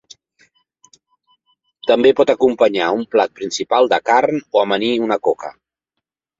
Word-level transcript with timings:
També 1.91 2.13
pot 2.21 2.33
acompanyar 2.35 2.89
un 3.01 3.05
plat 3.13 3.37
principal 3.43 3.93
de 3.95 4.03
carn, 4.13 4.43
o 4.57 4.65
amanir 4.67 4.93
una 5.09 5.23
coca. 5.31 5.57